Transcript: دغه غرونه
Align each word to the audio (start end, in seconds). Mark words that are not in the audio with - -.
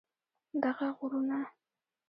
دغه 0.63 0.87
غرونه 0.97 1.41